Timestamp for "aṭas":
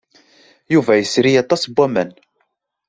1.41-1.61